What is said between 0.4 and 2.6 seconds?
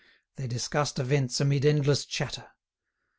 discussed events amid endless chatter.